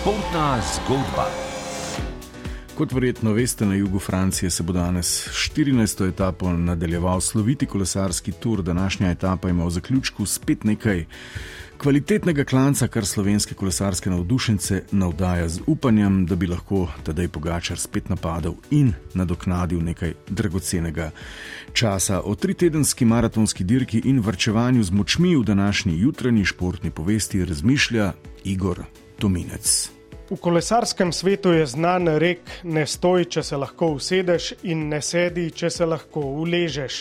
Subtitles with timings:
[0.00, 1.26] Športna zgodba.
[2.74, 6.08] Kot verjetno veste, na jugu Francije se bo danes 14.
[6.08, 8.62] etapo nadaljeval sloviti kolesarski tur.
[8.62, 11.04] Današnja etapa ima v zaključku spet nekaj
[11.78, 18.08] kvalitetnega klanca, kar slovenske kolesarske navdušence navdaja z upanjem, da bi lahko tedaj Pogačar spet
[18.08, 21.10] napadel in nadoknadil nekaj dragocenega
[21.72, 22.20] časa.
[22.24, 28.12] O tritedenski maratonski dirki in vrčevanju z močmi v današnji jutranji športni povesti razmišlja
[28.44, 28.84] Igor
[29.18, 29.99] Tominec.
[30.30, 35.48] V kolesarskem svetu je znan rek: ne stoj, če se lahko usedeš, in ne sedi,
[35.50, 36.98] če se lahko uležeš.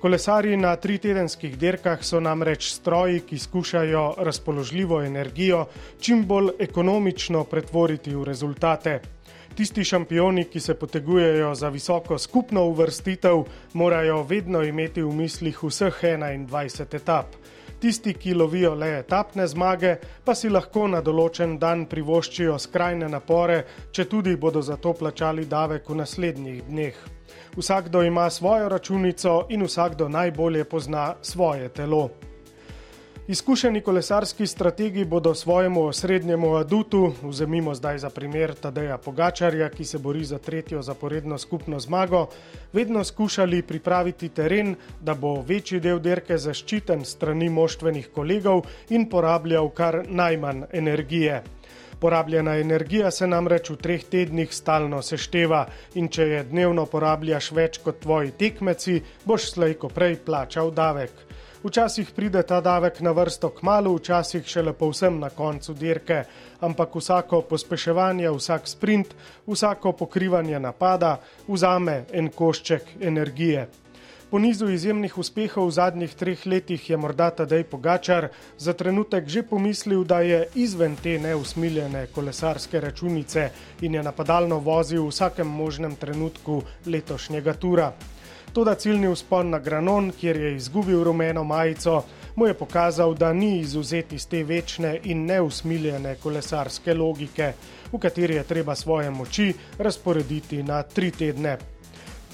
[0.00, 5.66] Kolesari na tritedenskih dirkah so namreč stroji, ki skušajo razpoložljivo energijo
[6.00, 9.00] čim bolj ekonomično pretvoriti v rezultate.
[9.54, 16.00] Tisti šampioni, ki se potegujejo za visoko skupno uvrstitev, morajo vedno imeti v mislih vseh
[16.02, 17.36] 21 etap.
[17.80, 19.94] Tisti, ki lovijo le etapne zmage,
[20.24, 25.46] pa si lahko na določen dan privoščijo skrajne napore, če tudi bodo za to plačali
[25.48, 26.98] davek v naslednjih dneh.
[27.56, 32.10] Vsakdo ima svojo računico in vsakdo najbolje pozna svoje telo.
[33.30, 39.98] Izkušeni kolesarski strategi bodo svojemu osrednjemu adutu, vzemimo zdaj za primer Tadeja Pogačarja, ki se
[39.98, 42.26] bori za tretjo zaporedno skupno zmago,
[42.72, 49.70] vedno skušali pripraviti teren, da bo večji del dirke zaščiten strani moštvenih kolegov in porabljal
[49.70, 51.42] kar najmanj energije.
[52.00, 57.78] Porabljena energija se namreč v treh tednih stalno sešteva in če je dnevno porabljaš več
[57.78, 61.29] kot tvoji tekmeci, boš slejko prej plačal davek.
[61.60, 66.22] Včasih pride ta davek na vrsto k malu, včasih šele povsem na koncu dirke,
[66.60, 69.12] ampak vsako pospeševanje, vsak sprint,
[69.46, 73.66] vsako pokrivanje napada vzame en košček energije.
[74.30, 79.42] Po nizu izjemnih uspehov v zadnjih treh letih je morda Tadej Pogačar za trenutek že
[79.42, 83.50] pomislil, da je izven te neusmiljene kolesarske računice
[83.80, 87.92] in je napadalno vozil v vsakem možnem trenutku letošnjega tura.
[88.52, 92.02] Toda ciljni vzpon na Granon, kjer je izgubil rumeno majico,
[92.36, 97.52] mu je pokazal, da ni izuzet iz te večne in neusmiljene kolesarske logike,
[97.92, 101.58] v kateri je treba svoje moči razporediti na tri tedne.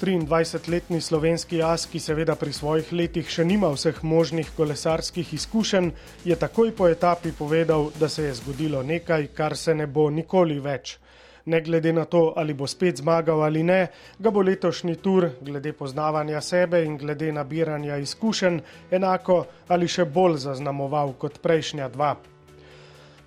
[0.01, 5.91] 23-letni slovenski as, ki seveda pri svojih letih še nima vseh možnih kolesarskih izkušenj,
[6.25, 10.59] je takoj po etapi povedal, da se je zgodilo nekaj, kar se ne bo nikoli
[10.59, 10.97] več
[11.47, 13.87] ne glede na to, ali bo spet zmagal ali ne,
[14.19, 18.59] ga bo letošnji tur, glede poznavanja sebe in glede nabiranja izkušenj,
[18.91, 22.15] enako ali še bolj zaznamoval kot prejšnja dva.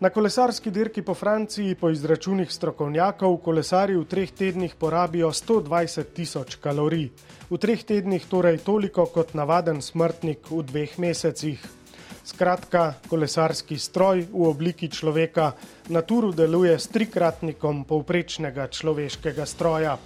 [0.01, 6.57] Na kolesarski dirki po Franciji, po izračunih strokovnjakov, kolesari v treh tednih porabijo 120 tisoč
[6.57, 7.11] kalorij.
[7.51, 11.80] V treh tednih torej toliko kot navaden smrtnik v dveh mesecih.
[12.25, 15.53] Skratka, kolesarski stroj v obliki človeka
[15.89, 19.97] na turu deluje s trikratnikom povprečnega človeškega stroja.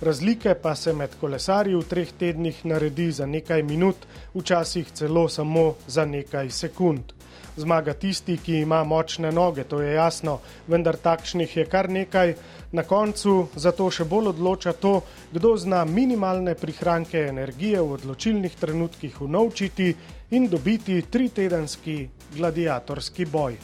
[0.00, 3.96] Razlike pa se med kolesarji v treh tednih naredi za nekaj minut,
[4.34, 7.12] včasih celo samo za nekaj sekund.
[7.56, 12.34] Zmaga tisti, ki ima močne noge, to je jasno, vendar takšnih je kar nekaj.
[12.72, 15.00] Na koncu zato še bolj odloča to,
[15.32, 19.90] kdo zna minimalne prihranke energije v odločilnih trenutkih unovčiti
[20.30, 21.98] in dobiti tritedenski
[22.36, 23.58] gladiatorski boj.